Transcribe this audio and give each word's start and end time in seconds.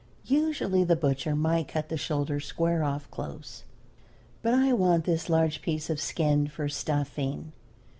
Usually 0.25 0.83
the 0.83 0.95
butcher 0.95 1.35
might 1.35 1.67
cut 1.67 1.89
the 1.89 1.95
shoulder 1.95 2.39
square 2.39 2.83
off 2.83 3.07
close, 3.11 3.65
but 4.41 4.51
I 4.55 4.73
want 4.73 5.05
this 5.05 5.29
large 5.29 5.61
piece 5.61 5.91
of 5.91 6.01
skin 6.01 6.47
for 6.47 6.67
stuffing. 6.67 7.51